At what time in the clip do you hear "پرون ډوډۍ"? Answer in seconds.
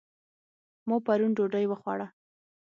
1.05-1.65